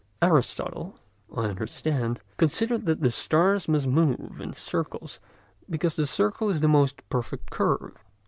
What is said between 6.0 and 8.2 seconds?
circle is the most perfect curve.